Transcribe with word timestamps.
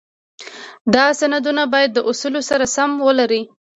دا 0.93 1.03
سندونه 1.19 1.63
باید 1.73 1.91
د 1.93 1.99
اصولو 2.09 2.41
سره 2.49 2.65
سمون 2.75 2.99
ولري. 3.05 3.41